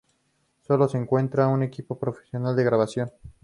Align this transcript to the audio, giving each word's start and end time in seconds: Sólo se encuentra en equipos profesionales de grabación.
Sólo 0.65 0.87
se 0.89 0.97
encuentra 0.97 1.53
en 1.53 1.61
equipos 1.61 1.99
profesionales 1.99 2.57
de 2.57 2.63
grabación. 2.63 3.11